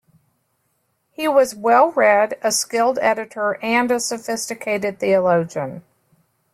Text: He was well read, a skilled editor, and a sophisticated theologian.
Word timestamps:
He 1.11 1.27
was 1.27 1.53
well 1.53 1.91
read, 1.91 2.35
a 2.41 2.51
skilled 2.51 2.97
editor, 3.03 3.59
and 3.61 3.91
a 3.91 3.99
sophisticated 3.99 4.97
theologian. 4.99 5.83